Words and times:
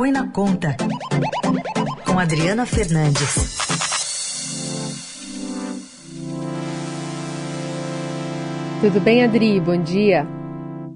Põe 0.00 0.12
na 0.12 0.26
Conta, 0.28 0.74
com 2.06 2.18
Adriana 2.18 2.64
Fernandes. 2.64 3.58
Tudo 8.80 8.98
bem, 8.98 9.22
Adri? 9.22 9.60
Bom 9.60 9.82
dia. 9.82 10.26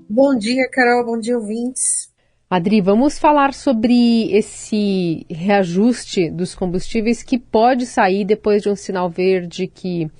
Bom 0.08 0.34
dia, 0.38 0.66
Carol. 0.72 1.04
Bom 1.04 1.20
dia, 1.20 1.36
ouvintes. 1.36 2.10
Adri, 2.48 2.80
vamos 2.80 3.18
falar 3.18 3.52
sobre 3.52 4.34
esse 4.34 5.26
reajuste 5.28 6.30
dos 6.30 6.54
combustíveis 6.54 7.22
que 7.22 7.38
pode 7.38 7.84
sair 7.84 8.24
depois 8.24 8.62
de 8.62 8.70
um 8.70 8.74
sinal 8.74 9.10
verde 9.10 9.66
que 9.66 10.10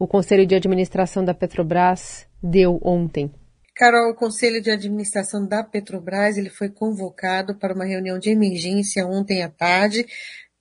o 0.00 0.08
Conselho 0.08 0.44
de 0.44 0.56
Administração 0.56 1.24
da 1.24 1.32
Petrobras 1.32 2.26
deu 2.42 2.80
ontem. 2.82 3.30
Carol, 3.74 4.10
o 4.10 4.14
Conselho 4.14 4.60
de 4.60 4.70
Administração 4.70 5.46
da 5.46 5.64
Petrobras 5.64 6.36
ele 6.36 6.50
foi 6.50 6.68
convocado 6.68 7.54
para 7.54 7.74
uma 7.74 7.84
reunião 7.84 8.18
de 8.18 8.30
emergência 8.30 9.06
ontem 9.06 9.42
à 9.42 9.48
tarde 9.48 10.06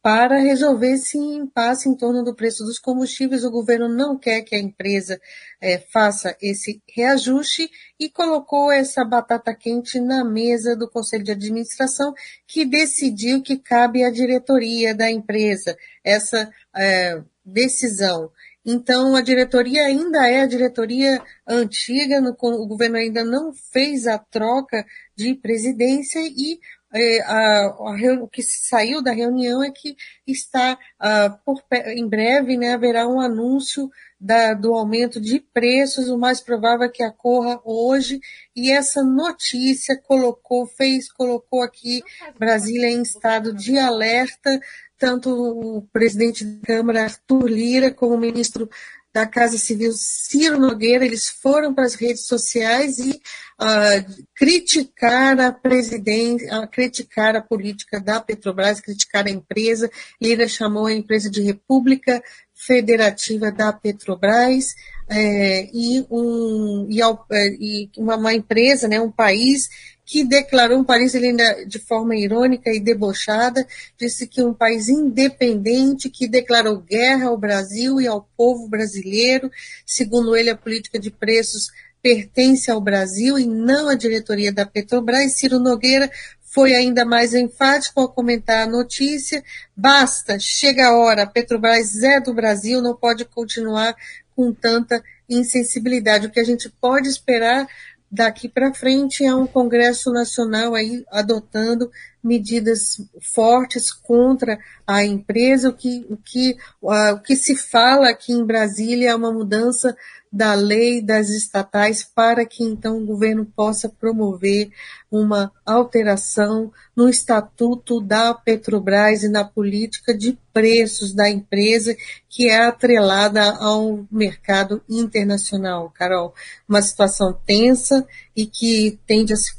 para 0.01 0.39
resolver 0.39 0.93
esse 0.93 1.17
impasse 1.17 1.87
em 1.87 1.95
torno 1.95 2.23
do 2.23 2.33
preço 2.33 2.63
dos 2.63 2.79
combustíveis. 2.79 3.43
O 3.43 3.51
governo 3.51 3.87
não 3.87 4.17
quer 4.17 4.41
que 4.41 4.55
a 4.55 4.59
empresa 4.59 5.21
é, 5.61 5.77
faça 5.77 6.35
esse 6.41 6.81
reajuste 6.91 7.69
e 7.99 8.09
colocou 8.09 8.71
essa 8.71 9.05
batata 9.05 9.53
quente 9.53 9.99
na 9.99 10.23
mesa 10.23 10.75
do 10.75 10.89
Conselho 10.89 11.23
de 11.23 11.31
Administração, 11.31 12.13
que 12.47 12.65
decidiu 12.65 13.43
que 13.43 13.57
cabe 13.57 14.03
à 14.03 14.09
diretoria 14.09 14.95
da 14.95 15.11
empresa 15.11 15.77
essa 16.03 16.49
é, 16.75 17.21
decisão. 17.45 18.31
Então, 18.65 19.15
a 19.15 19.21
diretoria 19.21 19.85
ainda 19.85 20.27
é 20.27 20.41
a 20.41 20.47
diretoria 20.47 21.21
antiga, 21.47 22.21
no, 22.21 22.35
o 22.39 22.67
governo 22.67 22.97
ainda 22.97 23.23
não 23.23 23.51
fez 23.53 24.05
a 24.05 24.19
troca 24.19 24.85
de 25.15 25.33
presidência 25.33 26.19
e 26.19 26.59
é, 26.93 27.21
a, 27.21 27.65
a, 27.67 28.19
o 28.21 28.27
que 28.27 28.43
saiu 28.43 29.01
da 29.01 29.11
reunião 29.13 29.63
é 29.63 29.71
que 29.71 29.95
está, 30.27 30.77
uh, 31.01 31.37
por, 31.45 31.63
em 31.87 32.07
breve, 32.07 32.57
né, 32.57 32.73
haverá 32.73 33.07
um 33.07 33.19
anúncio 33.19 33.89
da, 34.19 34.53
do 34.53 34.73
aumento 34.73 35.19
de 35.19 35.39
preços, 35.39 36.09
o 36.09 36.17
mais 36.17 36.41
provável 36.41 36.85
é 36.85 36.89
que 36.89 37.03
ocorra 37.03 37.59
hoje, 37.63 38.19
e 38.55 38.71
essa 38.71 39.01
notícia 39.03 39.99
colocou, 40.05 40.67
fez, 40.67 41.11
colocou 41.11 41.63
aqui 41.63 42.03
Brasília 42.37 42.89
em 42.89 43.01
estado 43.01 43.53
de 43.53 43.79
alerta, 43.79 44.59
tanto 45.01 45.31
o 45.31 45.81
presidente 45.91 46.45
da 46.45 46.61
Câmara, 46.63 47.03
Arthur 47.05 47.49
Lira, 47.49 47.91
como 47.91 48.13
o 48.13 48.19
ministro 48.19 48.69
da 49.11 49.25
Casa 49.25 49.57
Civil, 49.57 49.91
Ciro 49.93 50.59
Nogueira, 50.59 51.03
eles 51.03 51.27
foram 51.27 51.73
para 51.73 51.85
as 51.85 51.95
redes 51.95 52.27
sociais 52.27 52.99
e 52.99 53.09
uh, 53.09 54.25
criticar 54.35 55.39
a 55.39 55.51
presidência, 55.51 56.61
uh, 56.61 56.67
criticar 56.67 57.35
a 57.35 57.41
política 57.41 57.99
da 57.99 58.21
Petrobras, 58.21 58.79
criticar 58.79 59.25
a 59.25 59.31
empresa. 59.31 59.89
Lira 60.21 60.47
chamou 60.47 60.85
a 60.85 60.93
empresa 60.93 61.31
de 61.31 61.41
República 61.41 62.23
Federativa 62.53 63.51
da 63.51 63.73
Petrobras 63.73 64.75
é, 65.09 65.67
e, 65.73 66.05
um, 66.11 66.85
e, 66.91 67.01
ao, 67.01 67.25
é, 67.31 67.47
e 67.59 67.89
uma, 67.97 68.15
uma, 68.15 68.33
empresa, 68.35 68.87
né, 68.87 69.01
um 69.01 69.11
país 69.11 69.67
que 70.11 70.25
declarou 70.25 70.77
um 70.77 70.83
país, 70.83 71.15
ele 71.15 71.27
ainda 71.27 71.63
de 71.65 71.79
forma 71.79 72.17
irônica 72.17 72.69
e 72.69 72.81
debochada, 72.81 73.65
disse 73.97 74.27
que 74.27 74.43
um 74.43 74.53
país 74.53 74.89
independente 74.89 76.09
que 76.09 76.27
declarou 76.27 76.81
guerra 76.81 77.27
ao 77.27 77.37
Brasil 77.37 78.01
e 78.01 78.07
ao 78.07 78.27
povo 78.35 78.67
brasileiro. 78.67 79.49
Segundo 79.85 80.35
ele, 80.35 80.49
a 80.49 80.57
política 80.57 80.99
de 80.99 81.09
preços 81.09 81.69
pertence 82.01 82.69
ao 82.69 82.81
Brasil 82.81 83.39
e 83.39 83.45
não 83.45 83.87
à 83.87 83.95
diretoria 83.95 84.51
da 84.51 84.65
Petrobras. 84.65 85.37
Ciro 85.37 85.59
Nogueira 85.59 86.11
foi 86.41 86.75
ainda 86.75 87.05
mais 87.05 87.33
enfático 87.33 88.01
ao 88.01 88.09
comentar 88.09 88.67
a 88.67 88.69
notícia. 88.69 89.41
Basta, 89.73 90.37
chega 90.37 90.87
a 90.87 90.97
hora, 90.97 91.23
a 91.23 91.27
Petrobras 91.27 92.03
é 92.03 92.19
do 92.19 92.33
Brasil, 92.33 92.81
não 92.81 92.97
pode 92.97 93.23
continuar 93.23 93.95
com 94.35 94.51
tanta 94.51 95.01
insensibilidade. 95.29 96.27
O 96.27 96.31
que 96.31 96.39
a 96.41 96.43
gente 96.43 96.69
pode 96.81 97.07
esperar 97.07 97.65
daqui 98.11 98.49
para 98.49 98.73
frente 98.73 99.23
é 99.23 99.33
um 99.33 99.47
Congresso 99.47 100.11
Nacional 100.11 100.75
aí 100.75 101.05
adotando 101.09 101.89
medidas 102.23 103.01
fortes 103.33 103.91
contra 103.91 104.59
a 104.85 105.03
empresa. 105.03 105.69
O 105.69 105.73
que, 105.73 106.05
o 106.09 106.17
que, 106.17 106.57
o 106.81 107.19
que 107.19 107.35
se 107.35 107.55
fala 107.55 108.09
aqui 108.09 108.33
em 108.33 108.45
Brasília 108.45 109.11
é 109.11 109.15
uma 109.15 109.31
mudança 109.31 109.95
da 110.31 110.53
lei 110.53 111.01
das 111.01 111.29
estatais 111.29 112.05
para 112.05 112.45
que 112.45 112.63
então 112.63 112.97
o 112.97 113.05
governo 113.05 113.45
possa 113.45 113.89
promover 113.89 114.71
uma 115.11 115.51
alteração 115.65 116.71
no 116.95 117.09
estatuto 117.09 117.99
da 117.99 118.33
Petrobras 118.33 119.23
e 119.23 119.29
na 119.29 119.43
política 119.43 120.17
de 120.17 120.37
preços 120.53 121.13
da 121.13 121.29
empresa 121.29 121.93
que 122.29 122.47
é 122.47 122.65
atrelada 122.65 123.43
ao 123.57 124.05
mercado 124.09 124.81
internacional, 124.89 125.91
Carol. 125.93 126.33
Uma 126.67 126.81
situação 126.81 127.37
tensa 127.45 128.07
e 128.33 128.45
que 128.45 128.97
tende 129.05 129.33
a, 129.33 129.35
se, 129.35 129.51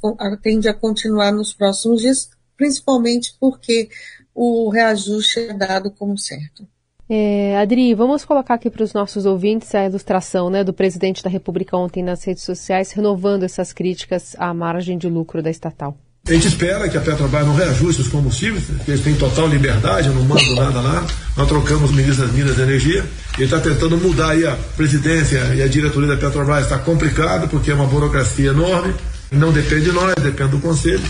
tende 0.42 0.68
a 0.70 0.74
continuar 0.74 1.32
nos 1.32 1.52
próximos 1.52 2.00
dias, 2.00 2.30
principalmente 2.56 3.34
porque 3.40 3.88
o 4.34 4.70
reajuste 4.70 5.40
é 5.40 5.52
dado 5.52 5.90
como 5.90 6.16
certo. 6.18 6.66
É, 7.08 7.58
Adri, 7.58 7.92
vamos 7.94 8.24
colocar 8.24 8.54
aqui 8.54 8.70
para 8.70 8.82
os 8.82 8.94
nossos 8.94 9.26
ouvintes 9.26 9.74
a 9.74 9.84
ilustração 9.84 10.48
né, 10.48 10.64
do 10.64 10.72
presidente 10.72 11.22
da 11.22 11.28
República 11.28 11.76
ontem 11.76 12.02
nas 12.02 12.24
redes 12.24 12.42
sociais, 12.42 12.92
renovando 12.92 13.42
essas 13.42 13.72
críticas 13.72 14.34
à 14.38 14.54
margem 14.54 14.96
de 14.96 15.08
lucro 15.08 15.42
da 15.42 15.50
estatal. 15.50 15.96
A 16.26 16.32
gente 16.32 16.46
espera 16.46 16.88
que 16.88 16.96
a 16.96 17.00
Petrobras 17.00 17.44
não 17.44 17.54
reajuste 17.54 18.02
os 18.02 18.08
combustíveis, 18.08 18.64
eles 18.86 19.02
têm 19.02 19.16
total 19.16 19.48
liberdade, 19.48 20.06
eu 20.06 20.14
não 20.14 20.22
mando 20.22 20.54
nada 20.54 20.80
lá. 20.80 21.04
Nós 21.36 21.48
trocamos 21.48 21.90
o 21.90 21.94
ministro 21.94 22.24
das 22.24 22.32
Minas 22.32 22.56
e 22.56 22.62
Energia. 22.62 23.04
Ele 23.34 23.44
está 23.44 23.58
tentando 23.58 23.98
mudar 23.98 24.30
aí 24.30 24.46
a 24.46 24.56
presidência 24.76 25.52
e 25.54 25.60
a 25.60 25.66
diretoria 25.66 26.10
da 26.10 26.16
Petrobras. 26.16 26.62
Está 26.62 26.78
complicado, 26.78 27.48
porque 27.48 27.72
é 27.72 27.74
uma 27.74 27.86
burocracia 27.86 28.50
enorme. 28.50 28.94
Não 29.32 29.52
depende 29.52 29.86
de 29.86 29.92
nós, 29.92 30.14
depende 30.14 30.52
do 30.52 30.60
Conselho. 30.60 31.02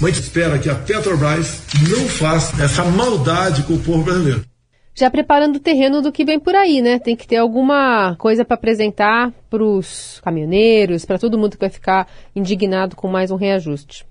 Mas 0.00 0.10
a 0.10 0.14
gente 0.14 0.24
espera 0.24 0.58
que 0.58 0.68
a 0.68 0.74
Petrobras 0.74 1.62
não 1.88 2.08
faça 2.08 2.62
essa 2.62 2.84
maldade 2.84 3.62
com 3.62 3.74
o 3.74 3.82
povo 3.82 4.02
brasileiro 4.02 4.44
já 4.94 5.10
preparando 5.10 5.56
o 5.56 5.60
terreno 5.60 6.00
do 6.00 6.12
que 6.12 6.24
vem 6.24 6.38
por 6.38 6.54
aí, 6.54 6.80
né? 6.80 7.00
Tem 7.00 7.16
que 7.16 7.26
ter 7.26 7.36
alguma 7.36 8.14
coisa 8.16 8.44
para 8.44 8.54
apresentar 8.54 9.32
para 9.50 9.62
os 9.62 10.20
caminhoneiros, 10.22 11.04
para 11.04 11.18
todo 11.18 11.36
mundo 11.36 11.56
que 11.56 11.60
vai 11.60 11.70
ficar 11.70 12.08
indignado 12.34 12.94
com 12.94 13.08
mais 13.08 13.32
um 13.32 13.36
reajuste. 13.36 14.06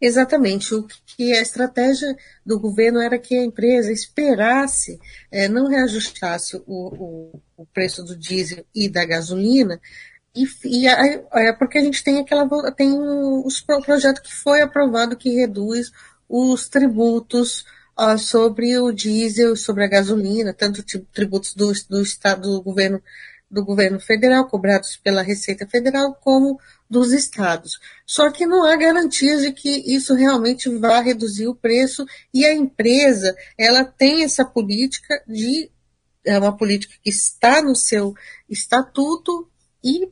Exatamente. 0.00 0.74
O 0.74 0.86
que 1.06 1.32
a 1.32 1.40
estratégia 1.40 2.08
do 2.44 2.58
governo 2.58 3.00
era 3.00 3.18
que 3.18 3.34
a 3.34 3.44
empresa 3.44 3.92
esperasse, 3.92 4.98
é, 5.30 5.48
não 5.48 5.68
reajustasse 5.68 6.56
o, 6.56 6.62
o, 6.66 7.40
o, 7.56 7.66
preço 7.66 8.02
do 8.02 8.16
diesel 8.16 8.64
e 8.74 8.88
da 8.88 9.04
gasolina, 9.06 9.80
e, 10.36 10.46
e 10.64 10.88
é 10.88 11.52
porque 11.52 11.78
a 11.78 11.82
gente 11.82 12.04
tem 12.04 12.20
aquela 12.20 12.46
tem 12.72 12.92
os 12.96 13.60
projeto 13.60 14.22
que 14.22 14.32
foi 14.32 14.60
aprovado 14.60 15.16
que 15.16 15.34
reduz 15.34 15.90
os 16.28 16.68
tributos 16.68 17.64
uh, 17.98 18.18
sobre 18.18 18.78
o 18.78 18.92
diesel, 18.92 19.56
sobre 19.56 19.84
a 19.84 19.88
gasolina, 19.88 20.52
tanto 20.52 20.84
tributos 21.12 21.54
do, 21.54 21.72
do 21.88 22.02
Estado, 22.02 22.42
do 22.42 22.62
governo, 22.62 23.02
do 23.50 23.64
governo 23.64 23.98
federal, 23.98 24.46
cobrados 24.46 24.96
pela 24.96 25.22
Receita 25.22 25.66
Federal, 25.66 26.14
como 26.14 26.60
dos 26.88 27.12
estados. 27.12 27.80
Só 28.04 28.30
que 28.30 28.46
não 28.46 28.64
há 28.64 28.76
garantias 28.76 29.42
de 29.42 29.52
que 29.52 29.70
isso 29.94 30.14
realmente 30.14 30.68
vá 30.78 31.00
reduzir 31.00 31.46
o 31.46 31.54
preço 31.54 32.06
e 32.32 32.44
a 32.44 32.54
empresa, 32.54 33.34
ela 33.58 33.84
tem 33.84 34.22
essa 34.22 34.44
política 34.44 35.22
de 35.26 35.70
é 36.24 36.36
uma 36.40 36.56
política 36.56 36.92
que 37.04 37.08
está 37.08 37.62
no 37.62 37.76
seu 37.76 38.12
estatuto 38.50 39.48
e 39.82 40.10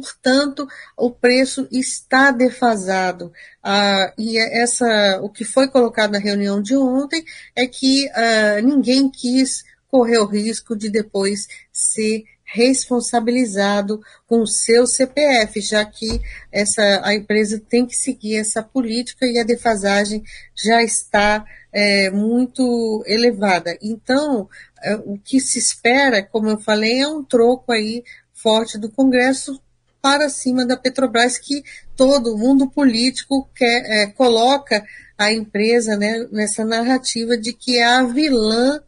portanto, 0.00 0.66
o 0.96 1.10
preço 1.10 1.66
está 1.70 2.30
defasado. 2.30 3.32
Ah, 3.62 4.12
e 4.18 4.38
essa, 4.38 5.20
o 5.22 5.28
que 5.28 5.44
foi 5.44 5.68
colocado 5.68 6.12
na 6.12 6.18
reunião 6.18 6.60
de 6.60 6.76
ontem 6.76 7.24
é 7.54 7.66
que 7.66 8.08
ah, 8.10 8.60
ninguém 8.62 9.10
quis 9.10 9.64
correr 9.88 10.18
o 10.18 10.26
risco 10.26 10.76
de 10.76 10.90
depois 10.90 11.46
ser 11.72 12.24
responsabilizado 12.46 14.00
com 14.26 14.40
o 14.40 14.46
seu 14.46 14.86
CPF, 14.86 15.60
já 15.60 15.84
que 15.84 16.20
essa, 16.52 17.00
a 17.02 17.12
empresa 17.14 17.60
tem 17.68 17.84
que 17.84 17.96
seguir 17.96 18.36
essa 18.36 18.62
política 18.62 19.26
e 19.26 19.38
a 19.38 19.44
defasagem 19.44 20.22
já 20.54 20.82
está 20.82 21.44
é, 21.72 22.08
muito 22.08 23.02
elevada. 23.06 23.76
Então, 23.82 24.48
é, 24.82 24.94
o 24.94 25.18
que 25.18 25.40
se 25.40 25.58
espera, 25.58 26.22
como 26.22 26.48
eu 26.48 26.58
falei, 26.58 27.00
é 27.00 27.08
um 27.08 27.24
troco 27.24 27.72
aí 27.72 28.04
forte 28.32 28.78
do 28.78 28.90
Congresso 28.90 29.60
para 30.06 30.30
cima 30.30 30.64
da 30.64 30.76
Petrobras, 30.76 31.36
que 31.36 31.64
todo 31.96 32.38
mundo 32.38 32.70
político 32.70 33.50
quer, 33.52 33.82
é, 33.86 34.06
coloca 34.06 34.86
a 35.18 35.32
empresa 35.32 35.96
né, 35.96 36.28
nessa 36.30 36.64
narrativa 36.64 37.36
de 37.36 37.52
que 37.52 37.78
é 37.78 37.84
a 37.84 38.04
vilã 38.04 38.80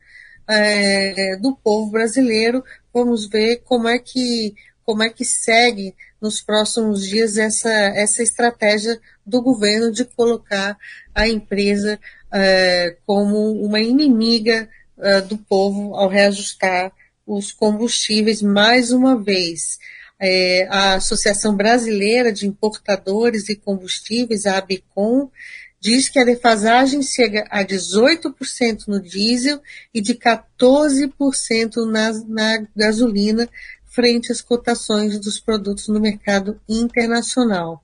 é, 0.49 1.37
do 1.39 1.57
povo 1.57 1.91
brasileiro. 1.91 2.63
Vamos 2.95 3.29
ver 3.29 3.63
como 3.65 3.89
é 3.89 3.99
que 3.99 4.55
como 4.85 5.03
é 5.03 5.11
que 5.11 5.25
segue 5.25 5.93
nos 6.23 6.41
próximos 6.41 7.05
dias 7.05 7.37
essa, 7.37 7.69
essa 7.69 8.23
estratégia 8.23 8.99
do 9.27 9.43
governo 9.43 9.91
de 9.91 10.05
colocar 10.05 10.79
a 11.13 11.29
empresa 11.29 11.99
uh, 12.29 12.97
como 13.05 13.61
uma 13.61 13.81
inimiga 13.81 14.69
uh, 14.97 15.27
do 15.27 15.37
povo 15.37 15.95
ao 15.95 16.09
reajustar 16.09 16.91
os 17.27 17.53
combustíveis 17.53 18.41
mais 18.41 18.91
uma 18.91 19.23
vez. 19.23 19.79
É, 20.21 20.67
a 20.69 20.95
Associação 20.95 21.55
Brasileira 21.55 22.33
de 22.33 22.47
Importadores 22.47 23.49
e 23.49 23.57
Combustíveis, 23.57 24.47
a 24.47 24.59
ABICOM, 24.59 25.31
diz 25.81 26.09
que 26.09 26.19
a 26.19 26.25
defasagem 26.25 27.03
chega 27.03 27.47
a 27.51 27.65
18% 27.65 28.89
no 28.89 29.01
diesel 29.01 29.61
e 29.95 30.01
de 30.01 30.15
14% 30.15 31.87
na, 31.87 32.13
na 32.27 32.67
gasolina, 32.75 33.49
frente 33.87 34.33
às 34.33 34.41
cotações 34.41 35.19
dos 35.19 35.41
produtos 35.41 35.89
no 35.89 36.01
mercado 36.01 36.61
internacional. 36.69 37.83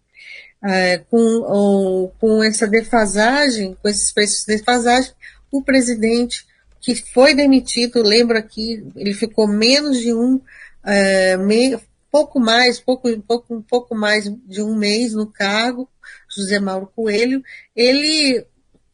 É, 0.63 0.99
com, 1.11 2.11
com 2.19 2.43
essa 2.43 2.67
defasagem, 2.67 3.77
com 3.83 3.89
esses 3.89 4.11
preços 4.13 4.45
de 4.45 4.57
defasagem, 4.57 5.13
o 5.53 5.63
presidente 5.63 6.47
que 6.81 6.95
foi 6.95 7.35
demitido, 7.35 8.03
lembro 8.03 8.37
aqui, 8.37 8.85
ele 8.97 9.15
ficou 9.15 9.47
menos 9.47 10.01
de 10.01 10.13
um, 10.13 10.41
me, 11.47 11.79
pouco 12.15 12.39
mais, 12.39 12.79
pouco, 12.79 13.11
pouco, 13.23 13.57
um 13.57 13.61
pouco 13.61 13.93
mais 13.93 14.33
de 14.47 14.63
um 14.63 14.77
mês 14.77 15.15
no 15.15 15.27
cargo, 15.27 15.91
José 16.33 16.61
Mauro 16.61 16.89
Coelho, 16.95 17.43
ele 17.75 18.47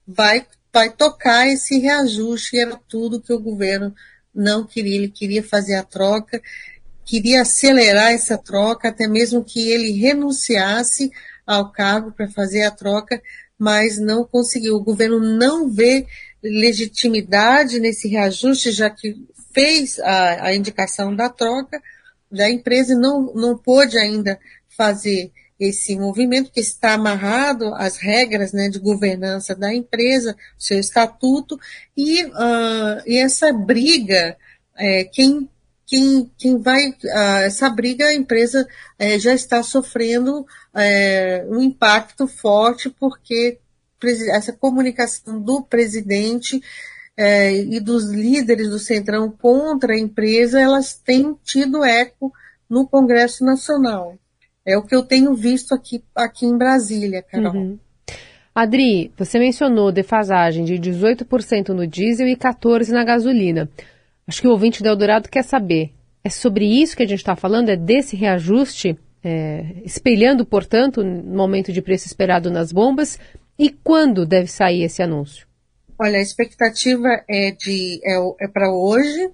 vai, 0.08 0.46
vai 0.72 0.88
tocar 0.88 1.46
esse 1.46 1.78
reajuste, 1.78 2.58
era 2.58 2.81
tudo 2.88 3.20
que 3.20 3.31
o 3.31 3.38
governo 3.38 3.94
não 4.34 4.64
queria, 4.64 4.96
ele 4.96 5.11
queria 5.11 5.43
fazer 5.43 5.75
a 5.75 5.82
troca, 5.82 6.40
queria 7.05 7.43
acelerar 7.43 8.11
essa 8.11 8.38
troca, 8.38 8.88
até 8.88 9.06
mesmo 9.06 9.44
que 9.44 9.70
ele 9.70 9.93
renunciasse 9.93 11.12
ao 11.46 11.70
cargo 11.70 12.12
para 12.12 12.26
fazer 12.26 12.62
a 12.62 12.70
troca, 12.70 13.20
mas 13.58 13.99
não 13.99 14.25
conseguiu. 14.25 14.76
O 14.76 14.82
governo 14.82 15.20
não 15.20 15.69
vê 15.69 16.06
legitimidade 16.43 17.81
nesse 17.81 18.08
reajuste, 18.08 18.72
já 18.72 18.88
que 18.88 19.14
fez 19.52 19.99
a, 19.99 20.46
a 20.46 20.55
indicação 20.55 21.14
da 21.14 21.28
troca, 21.28 21.82
da 22.31 22.49
empresa 22.49 22.94
não, 22.94 23.32
não 23.35 23.56
pôde 23.56 23.99
ainda 23.99 24.38
fazer 24.69 25.32
esse 25.61 25.94
movimento 25.94 26.50
que 26.50 26.61
está 26.61 26.94
amarrado 26.94 27.75
às 27.75 27.99
regras 27.99 28.53
né, 28.53 28.71
de 28.71 28.79
governança 28.79 29.55
da 29.55 29.75
empresa, 29.75 30.35
seu 30.59 30.79
estatuto, 30.79 31.61
e, 31.94 32.25
uh, 32.25 33.03
e 33.06 33.19
essa 33.19 33.53
briga, 33.53 34.38
é, 34.75 35.05
quem, 35.05 35.50
quem, 35.87 36.31
quem 36.38 36.59
vai, 36.59 36.88
uh, 36.88 37.43
essa 37.44 37.69
briga 37.69 38.06
a 38.06 38.15
empresa 38.15 38.67
é, 38.99 39.19
já 39.19 39.35
está 39.35 39.62
sofrendo 39.62 40.47
é, 40.75 41.44
um 41.47 41.61
impacto 41.61 42.27
forte, 42.27 42.88
porque 42.88 43.59
essa 44.31 44.55
comunicação 44.55 45.38
do 45.38 45.61
presidente 45.62 46.62
é, 47.22 47.55
e 47.55 47.78
dos 47.81 48.11
líderes 48.11 48.70
do 48.70 48.78
Centrão 48.78 49.31
contra 49.31 49.93
a 49.93 49.99
empresa, 49.99 50.58
elas 50.58 50.94
têm 50.94 51.37
tido 51.44 51.84
eco 51.84 52.32
no 52.69 52.88
Congresso 52.88 53.44
Nacional. 53.44 54.17
É 54.64 54.78
o 54.78 54.82
que 54.82 54.94
eu 54.94 55.02
tenho 55.02 55.34
visto 55.34 55.75
aqui, 55.75 56.02
aqui 56.14 56.46
em 56.46 56.56
Brasília, 56.56 57.20
Carol. 57.22 57.55
Uhum. 57.55 57.78
Adri, 58.55 59.12
você 59.19 59.38
mencionou 59.38 59.93
defasagem 59.93 60.64
de 60.64 60.78
18% 60.78 61.69
no 61.69 61.87
diesel 61.87 62.26
e 62.26 62.34
14% 62.34 62.88
na 62.88 63.05
gasolina. 63.05 63.69
Acho 64.26 64.40
que 64.40 64.49
o 64.49 64.52
ouvinte 64.52 64.82
do 64.82 64.88
Eldorado 64.88 65.28
quer 65.28 65.44
saber. 65.44 65.90
É 66.25 66.31
sobre 66.31 66.64
isso 66.64 66.96
que 66.96 67.02
a 67.02 67.06
gente 67.06 67.19
está 67.19 67.37
falando? 67.37 67.69
É 67.69 67.76
desse 67.76 68.17
reajuste, 68.17 68.99
é, 69.22 69.82
espelhando, 69.84 70.46
portanto, 70.46 71.05
no 71.05 71.43
aumento 71.43 71.70
de 71.70 71.82
preço 71.82 72.06
esperado 72.06 72.50
nas 72.50 72.72
bombas? 72.72 73.19
E 73.58 73.69
quando 73.69 74.25
deve 74.25 74.46
sair 74.46 74.84
esse 74.84 75.02
anúncio? 75.02 75.50
Olha, 76.02 76.19
a 76.19 76.23
expectativa 76.23 77.23
é 77.29 77.50
de 77.50 78.00
é, 78.02 78.44
é 78.44 78.49
para 78.49 78.73
hoje, 78.73 79.31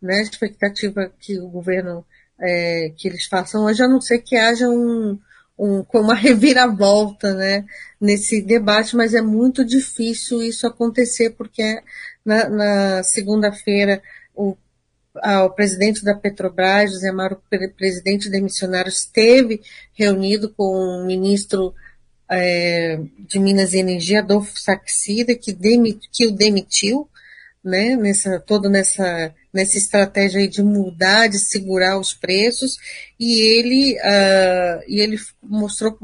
né? 0.00 0.20
A 0.20 0.22
expectativa 0.22 1.12
que 1.20 1.38
o 1.38 1.48
governo 1.48 2.02
é, 2.40 2.90
que 2.96 3.06
eles 3.08 3.26
façam 3.26 3.66
hoje, 3.66 3.82
a 3.82 3.88
não 3.88 4.00
ser 4.00 4.20
que 4.20 4.34
haja 4.34 4.70
um, 4.70 5.18
um, 5.58 5.84
uma 5.92 6.14
reviravolta 6.16 7.34
né, 7.34 7.66
nesse 8.00 8.40
debate, 8.40 8.96
mas 8.96 9.12
é 9.12 9.20
muito 9.20 9.62
difícil 9.62 10.42
isso 10.42 10.66
acontecer, 10.66 11.30
porque 11.36 11.82
na, 12.24 12.48
na 12.48 13.02
segunda-feira 13.02 14.02
o, 14.34 14.56
o 15.14 15.50
presidente 15.50 16.02
da 16.02 16.14
Petrobras, 16.14 16.90
José 16.90 17.12
Mário, 17.12 17.38
presidente 17.76 18.30
da 18.30 18.38
Emissionários, 18.38 19.00
esteve 19.00 19.60
reunido 19.92 20.48
com 20.54 20.72
o 20.72 21.04
ministro 21.04 21.74
é, 22.30 22.98
de 23.18 23.38
Minas 23.38 23.72
e 23.72 23.78
Energia, 23.78 24.20
Adolfo 24.20 24.58
Saxida, 24.58 25.34
que, 25.34 25.56
que 26.12 26.26
o 26.26 26.32
demitiu, 26.32 27.08
né, 27.64 27.96
nessa, 27.96 28.38
todo 28.40 28.68
nessa 28.68 29.34
nessa 29.52 29.78
estratégia 29.78 30.46
de 30.46 30.62
mudar, 30.62 31.26
de 31.28 31.38
segurar 31.38 31.98
os 31.98 32.14
preços, 32.14 32.76
e 33.18 33.40
ele, 33.40 33.96
uh, 33.96 34.84
e 34.86 35.00
ele 35.00 35.18
mostrou 35.42 35.98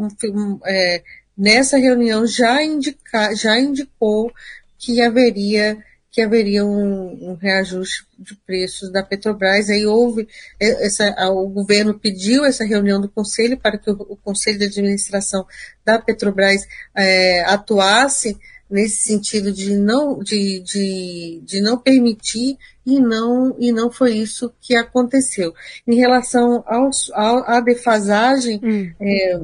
é, 0.66 1.02
nessa 1.36 1.78
reunião 1.78 2.26
já, 2.26 2.62
indica, 2.62 3.34
já 3.34 3.58
indicou 3.58 4.32
que 4.78 5.00
haveria 5.00 5.78
que 6.14 6.22
haveria 6.22 6.64
um, 6.64 7.32
um, 7.32 7.34
reajuste 7.34 8.06
de 8.16 8.36
preços 8.46 8.88
da 8.92 9.02
Petrobras. 9.02 9.68
Aí 9.68 9.84
houve 9.84 10.28
essa, 10.60 11.12
o 11.32 11.48
governo 11.48 11.98
pediu 11.98 12.44
essa 12.44 12.64
reunião 12.64 13.00
do 13.00 13.08
conselho 13.08 13.58
para 13.58 13.76
que 13.76 13.90
o, 13.90 13.94
o 13.94 14.16
conselho 14.16 14.56
de 14.56 14.66
administração 14.66 15.44
da 15.84 15.98
Petrobras 15.98 16.68
é, 16.96 17.40
atuasse 17.46 18.38
nesse 18.70 18.98
sentido 18.98 19.50
de 19.50 19.76
não, 19.76 20.20
de, 20.20 20.60
de, 20.60 21.42
de 21.44 21.60
não 21.60 21.76
permitir 21.76 22.58
e 22.86 23.00
não, 23.00 23.56
e 23.58 23.72
não 23.72 23.90
foi 23.90 24.14
isso 24.16 24.54
que 24.60 24.76
aconteceu. 24.76 25.52
Em 25.84 25.96
relação 25.96 26.62
aos, 26.64 27.10
à 27.12 27.60
defasagem, 27.60 28.60
hum. 28.62 28.92
é, 29.00 29.40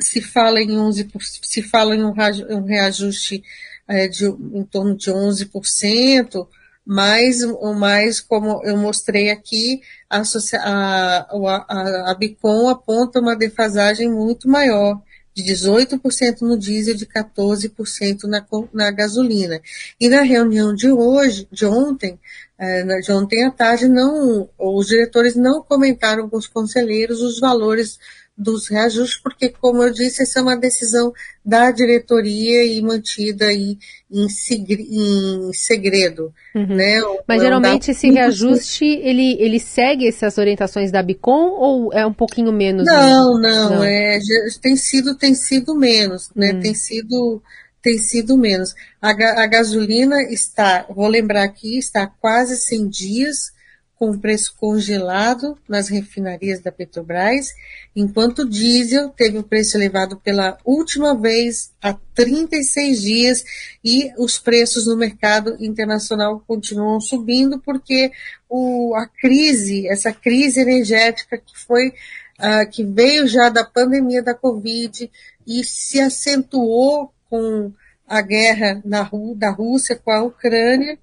se 0.00 0.22
fala 0.22 0.62
em 0.62 0.68
11%, 0.68 1.10
se 1.20 1.60
fala 1.60 1.94
em 1.94 2.02
um 2.02 2.64
reajuste 2.64 3.44
é, 3.88 4.08
de, 4.08 4.26
em 4.26 4.64
torno 4.64 4.96
de 4.96 5.10
11%, 5.10 6.46
mas, 6.86 7.38
mas 7.78 8.20
como 8.20 8.62
eu 8.64 8.76
mostrei 8.76 9.30
aqui, 9.30 9.80
a, 10.08 10.20
a, 10.20 11.26
a, 11.28 12.10
a 12.10 12.14
Bicom 12.14 12.68
aponta 12.68 13.20
uma 13.20 13.36
defasagem 13.36 14.10
muito 14.10 14.48
maior 14.48 15.00
de 15.34 15.42
18% 15.42 16.42
no 16.42 16.56
diesel, 16.56 16.94
de 16.94 17.06
14% 17.06 18.24
na, 18.24 18.46
na 18.72 18.90
gasolina. 18.92 19.60
E 20.00 20.08
na 20.08 20.22
reunião 20.22 20.72
de 20.72 20.90
hoje, 20.90 21.48
de 21.50 21.66
ontem, 21.66 22.18
é, 22.56 23.00
de 23.00 23.10
ontem 23.10 23.44
à 23.44 23.50
tarde, 23.50 23.88
não, 23.88 24.48
os 24.56 24.86
diretores 24.86 25.34
não 25.34 25.60
comentaram 25.60 26.28
com 26.28 26.36
os 26.36 26.46
conselheiros 26.46 27.20
os 27.20 27.40
valores 27.40 27.98
dos 28.36 28.68
reajustes, 28.68 29.20
porque, 29.22 29.48
como 29.48 29.82
eu 29.82 29.92
disse, 29.92 30.22
essa 30.22 30.40
é 30.40 30.42
uma 30.42 30.56
decisão 30.56 31.12
da 31.44 31.70
diretoria 31.70 32.64
e 32.64 32.82
mantida 32.82 33.46
aí 33.46 33.78
em, 34.10 34.26
em 34.26 35.52
segredo. 35.52 36.32
Uhum. 36.54 36.74
Né? 36.74 37.00
Mas 37.28 37.40
geralmente 37.40 37.92
esse 37.92 38.10
reajuste, 38.10 38.84
ele, 38.84 39.36
ele 39.40 39.60
segue 39.60 40.08
essas 40.08 40.36
orientações 40.36 40.90
da 40.90 41.02
Bicom 41.02 41.50
ou 41.50 41.92
é 41.92 42.04
um 42.04 42.12
pouquinho 42.12 42.52
menos? 42.52 42.84
Não, 42.84 43.40
não, 43.40 43.70
não. 43.70 43.84
É, 43.84 44.18
tem 44.60 44.76
sido, 44.76 45.14
tem 45.16 45.34
sido 45.34 45.74
menos, 45.74 46.30
né? 46.34 46.52
Uhum. 46.52 46.60
Tem 46.60 46.74
sido 46.74 47.42
tem 47.80 47.98
sido 47.98 48.38
menos. 48.38 48.74
A, 49.00 49.10
a, 49.10 49.46
gasolina 49.46 50.22
está, 50.22 50.86
vou 50.88 51.06
lembrar 51.06 51.44
aqui, 51.44 51.76
está 51.76 52.06
quase 52.06 52.56
100 52.56 52.88
dias 52.88 53.53
com 53.98 54.10
o 54.10 54.18
preço 54.18 54.54
congelado 54.58 55.56
nas 55.68 55.88
refinarias 55.88 56.60
da 56.60 56.72
Petrobras, 56.72 57.54
enquanto 57.94 58.40
o 58.40 58.48
diesel 58.48 59.10
teve 59.10 59.38
o 59.38 59.44
preço 59.44 59.76
elevado 59.76 60.16
pela 60.16 60.58
última 60.64 61.16
vez 61.18 61.72
há 61.80 61.94
36 62.14 63.02
dias 63.02 63.44
e 63.84 64.12
os 64.18 64.38
preços 64.38 64.86
no 64.86 64.96
mercado 64.96 65.56
internacional 65.60 66.42
continuam 66.46 67.00
subindo 67.00 67.60
porque 67.60 68.10
o, 68.48 68.94
a 68.94 69.06
crise, 69.06 69.86
essa 69.88 70.12
crise 70.12 70.60
energética 70.60 71.38
que 71.38 71.56
foi 71.56 71.88
uh, 71.88 72.68
que 72.70 72.84
veio 72.84 73.26
já 73.26 73.48
da 73.48 73.64
pandemia 73.64 74.22
da 74.22 74.34
Covid 74.34 75.10
e 75.46 75.64
se 75.64 76.00
acentuou 76.00 77.12
com 77.30 77.72
a 78.06 78.20
guerra 78.20 78.82
na, 78.84 79.08
da 79.36 79.50
Rússia 79.50 79.96
com 79.96 80.10
a 80.10 80.22
Ucrânia, 80.22 80.98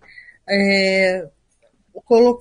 é, 0.47 1.27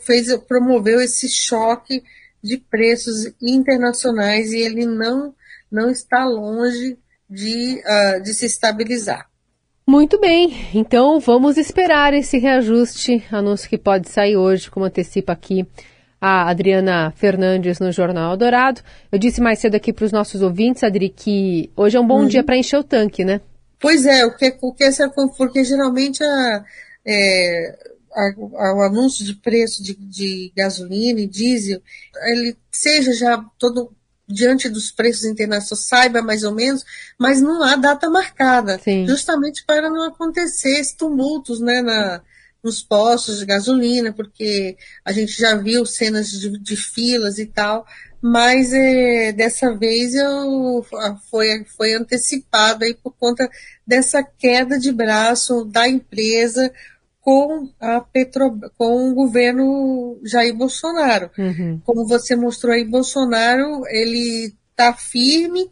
fez, 0.01 0.35
promoveu 0.49 1.01
esse 1.01 1.29
choque 1.29 2.03
de 2.43 2.59
preços 2.59 3.33
internacionais 3.41 4.53
e 4.53 4.59
ele 4.59 4.87
não, 4.87 5.35
não 5.71 5.91
está 5.91 6.25
longe 6.25 6.99
de, 7.29 7.81
uh, 7.81 8.23
de 8.23 8.35
se 8.35 8.47
estabilizar. 8.47 9.29
Muito 9.87 10.21
bem, 10.21 10.69
então 10.75 11.19
vamos 11.19 11.57
esperar 11.57 12.15
esse 12.15 12.39
reajuste, 12.39 13.25
anúncio 13.31 13.69
que 13.69 13.77
pode 13.77 14.09
sair 14.09 14.37
hoje, 14.37 14.71
como 14.71 14.87
antecipa 14.87 15.33
aqui 15.33 15.67
a 16.21 16.49
Adriana 16.49 17.13
Fernandes 17.17 17.81
no 17.81 17.91
Jornal 17.91 18.37
Dourado. 18.37 18.83
Eu 19.11 19.19
disse 19.19 19.41
mais 19.41 19.59
cedo 19.59 19.75
aqui 19.75 19.93
para 19.93 20.05
os 20.05 20.13
nossos 20.13 20.43
ouvintes, 20.43 20.85
Adri, 20.85 21.09
que 21.09 21.71
hoje 21.75 21.97
é 21.97 22.01
um 22.01 22.07
bom 22.07 22.21
uhum. 22.21 22.29
dia 22.29 22.45
para 22.45 22.57
encher 22.57 22.79
o 22.79 22.85
tanque, 22.85 23.25
né? 23.25 23.41
Pois 23.81 24.05
é, 24.05 24.25
o 24.27 24.37
que, 24.37 24.55
o 24.61 24.75
que 24.75 24.85
porque 25.37 25.65
geralmente 25.65 26.23
a, 26.23 26.65
é, 27.05 27.79
o 28.13 28.83
anúncio 28.83 29.25
de 29.25 29.35
preço 29.35 29.83
de, 29.83 29.95
de 29.95 30.53
gasolina 30.57 31.21
e 31.21 31.27
diesel, 31.27 31.81
ele 32.25 32.57
seja 32.71 33.13
já 33.13 33.39
todo 33.59 33.93
diante 34.27 34.69
dos 34.69 34.91
preços 34.91 35.25
internacionais, 35.25 35.87
saiba 35.87 36.23
mais 36.23 36.45
ou 36.45 36.55
menos, 36.55 36.85
mas 37.19 37.41
não 37.41 37.63
há 37.63 37.77
data 37.77 38.09
marcada, 38.09 38.79
Sim. 38.79 39.07
justamente 39.07 39.65
para 39.67 39.91
não 39.91 40.07
acontecer 40.07 40.79
esses 40.79 40.95
tumultos 40.95 41.61
né, 41.61 41.83
na, 41.83 42.23
nos 42.63 42.83
postos 42.83 43.41
de 43.41 43.47
gasolina, 43.47 44.13
porque 44.13 44.77
a 45.05 45.13
gente 45.13 45.37
já 45.37 45.57
viu 45.57 45.85
cenas 45.85 46.31
de, 46.31 46.51
de 46.59 46.77
filas 46.77 47.39
e 47.39 47.47
tal, 47.47 47.85
mas 48.23 48.73
é, 48.73 49.33
dessa 49.33 49.75
vez 49.75 50.15
eu, 50.15 50.87
foi, 51.31 51.65
foi 51.77 51.95
antecipado 51.95 52.85
aí 52.85 52.95
por 52.95 53.15
conta 53.19 53.51
dessa 53.87 54.23
queda 54.23 54.79
de 54.79 54.93
braço 54.93 55.65
da 55.65 55.89
empresa 55.89 56.71
com 57.21 57.69
a 57.79 58.01
Petro, 58.01 58.59
com 58.79 59.11
o 59.11 59.15
governo 59.15 60.19
Jair 60.25 60.55
Bolsonaro. 60.55 61.31
Uhum. 61.39 61.81
Como 61.85 62.07
você 62.07 62.35
mostrou 62.35 62.73
aí, 62.73 62.85
Bolsonaro 62.85 63.83
ele 63.89 64.55
está 64.71 64.95
firme 64.95 65.63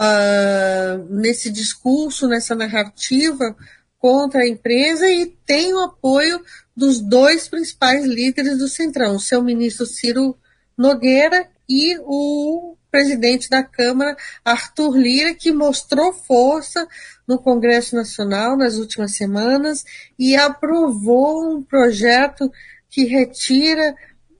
uh, 0.00 1.14
nesse 1.14 1.50
discurso, 1.50 2.26
nessa 2.26 2.54
narrativa 2.54 3.56
contra 3.98 4.42
a 4.42 4.48
empresa 4.48 5.08
e 5.08 5.26
tem 5.46 5.72
o 5.72 5.80
apoio 5.80 6.40
dos 6.76 7.00
dois 7.00 7.48
principais 7.48 8.04
líderes 8.04 8.58
do 8.58 8.68
Centrão, 8.68 9.16
o 9.16 9.20
seu 9.20 9.42
ministro 9.42 9.86
Ciro 9.86 10.36
Nogueira 10.76 11.48
e 11.68 11.98
o 12.00 12.76
presidente 12.96 13.50
da 13.50 13.62
Câmara, 13.62 14.16
Arthur 14.42 14.96
Lira, 14.96 15.34
que 15.34 15.52
mostrou 15.52 16.14
força 16.14 16.88
no 17.28 17.38
Congresso 17.38 17.94
Nacional 17.94 18.56
nas 18.56 18.76
últimas 18.76 19.14
semanas 19.14 19.84
e 20.18 20.34
aprovou 20.34 21.58
um 21.58 21.62
projeto 21.62 22.50
que 22.88 23.04
retira 23.04 23.94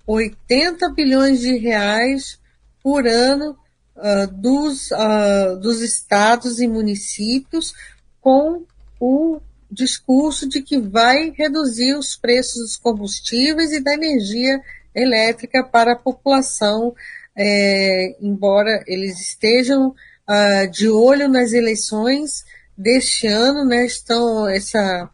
80 0.07 0.89
bilhões 0.95 1.41
de 1.41 1.59
reais 1.59 2.41
por 2.83 3.07
ano 3.07 3.59
uh, 3.95 4.27
dos, 4.33 4.91
uh, 4.91 5.61
dos 5.61 5.83
estados 5.83 6.59
e 6.59 6.67
municípios 6.67 7.75
com 8.23 8.65
o 8.99 9.39
discurso 9.71 10.49
de 10.49 10.63
que 10.63 10.79
vai 10.79 11.31
reduzir 11.37 11.95
os 11.95 12.17
preços 12.17 12.63
dos 12.63 12.77
combustíveis 12.77 13.71
e 13.73 13.81
da 13.81 13.93
energia 13.93 14.63
elétrica 14.95 15.63
para 15.63 15.93
a 15.93 15.99
população, 15.99 16.95
é, 17.37 18.17
embora 18.21 18.83
eles 18.87 19.21
estejam 19.21 19.89
uh, 19.89 20.71
de 20.71 20.89
olho 20.89 21.29
nas 21.29 21.53
eleições 21.53 22.45
deste 22.77 23.27
ano, 23.27 23.65
né, 23.65 23.85
estão 23.85 24.49
essa, 24.49 25.11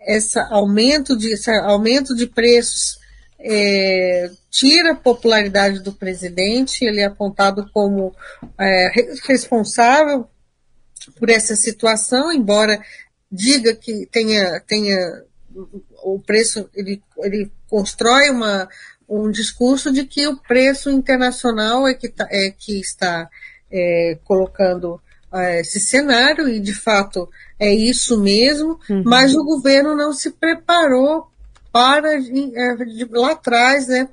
essa 0.00 0.42
aumento 0.50 1.16
de, 1.16 1.32
esse 1.32 1.50
aumento 1.50 2.14
de 2.14 2.26
preços 2.26 2.98
é, 3.38 4.30
tira 4.50 4.92
a 4.92 4.96
popularidade 4.96 5.80
do 5.80 5.92
presidente, 5.92 6.84
ele 6.84 7.00
é 7.00 7.04
apontado 7.04 7.68
como 7.72 8.14
é, 8.58 8.92
responsável 9.26 10.28
por 11.18 11.28
essa 11.28 11.56
situação, 11.56 12.32
embora 12.32 12.80
diga 13.30 13.74
que 13.74 14.06
tenha, 14.06 14.60
tenha 14.60 15.24
o 16.04 16.20
preço, 16.20 16.68
ele, 16.74 17.02
ele 17.18 17.50
constrói 17.68 18.30
uma, 18.30 18.68
um 19.12 19.30
discurso 19.30 19.92
de 19.92 20.04
que 20.04 20.26
o 20.26 20.36
preço 20.36 20.90
internacional 20.90 21.86
é 21.86 21.94
que, 21.94 22.08
tá, 22.08 22.26
é 22.30 22.50
que 22.50 22.80
está 22.80 23.28
é, 23.70 24.18
colocando 24.24 25.00
é, 25.34 25.60
esse 25.60 25.80
cenário, 25.80 26.48
e 26.48 26.58
de 26.58 26.74
fato 26.74 27.28
é 27.58 27.72
isso 27.72 28.20
mesmo, 28.20 28.78
uhum. 28.88 29.02
mas 29.04 29.34
o 29.34 29.44
governo 29.44 29.94
não 29.94 30.12
se 30.12 30.30
preparou 30.30 31.30
para, 31.70 32.14
é, 32.14 32.76
lá 33.10 33.32
atrás, 33.32 33.88
né, 33.88 34.08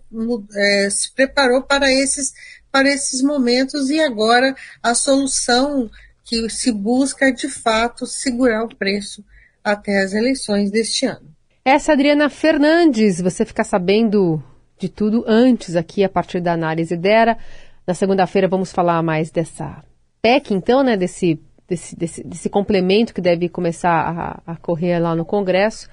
é, 0.56 0.90
se 0.90 1.12
preparou 1.14 1.62
para 1.62 1.92
esses, 1.92 2.34
para 2.72 2.90
esses 2.90 3.22
momentos, 3.22 3.90
e 3.90 4.00
agora 4.00 4.56
a 4.84 4.94
solução 4.94 5.90
que 6.24 6.50
se 6.50 6.72
busca 6.72 7.32
de 7.32 7.50
fato 7.50 8.06
segurar 8.06 8.64
o 8.64 8.76
preço 8.76 9.24
até 9.64 10.04
as 10.04 10.14
eleições 10.14 10.72
deste 10.72 11.06
ano. 11.06 11.28
Essa 11.66 11.94
Adriana 11.94 12.30
Fernandes, 12.30 13.20
você 13.20 13.46
fica 13.46 13.64
sabendo 13.64 14.42
de 14.80 14.90
tudo 14.90 15.24
antes 15.28 15.76
aqui 15.76 16.04
a 16.04 16.10
partir 16.10 16.40
da 16.40 16.54
análise 16.54 16.96
dela. 16.96 17.38
Na 17.86 17.94
segunda-feira 17.94 18.48
vamos 18.48 18.72
falar 18.72 19.02
mais 19.04 19.30
dessa 19.30 19.84
PEC, 20.22 20.54
então, 20.54 20.84
né, 20.84 20.98
desse, 20.98 21.40
desse, 21.68 21.96
desse, 21.96 22.24
desse 22.24 22.50
complemento 22.50 23.14
que 23.14 23.22
deve 23.22 23.50
começar 23.50 24.42
a, 24.46 24.54
a 24.54 24.56
correr 24.56 25.00
lá 25.00 25.16
no 25.16 25.26
Congresso 25.26 25.90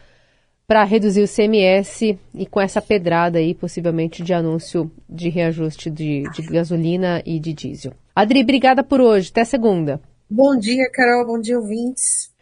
para 0.66 0.82
reduzir 0.82 1.22
o 1.22 1.28
CMS 1.28 2.18
e 2.34 2.46
com 2.46 2.60
essa 2.60 2.82
pedrada 2.82 3.38
aí, 3.38 3.54
possivelmente, 3.54 4.22
de 4.22 4.34
anúncio 4.34 4.90
de 5.08 5.28
reajuste 5.28 5.88
de, 5.88 6.24
de 6.30 6.42
gasolina 6.42 7.22
e 7.24 7.38
de 7.38 7.52
diesel. 7.52 7.92
Adri, 8.14 8.42
obrigada 8.42 8.82
por 8.82 9.00
hoje. 9.00 9.30
Até 9.30 9.44
segunda. 9.44 10.00
Bom 10.28 10.58
dia, 10.58 10.90
Carol. 10.92 11.24
Bom 11.24 11.40
dia, 11.40 11.56
ouvintes. 11.56 12.34